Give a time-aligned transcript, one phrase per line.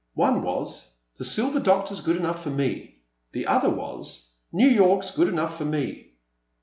[0.15, 5.03] One was, The Silver Doctor *s good enough for me;*' the other was, New York
[5.03, 6.13] *s good enough for me.'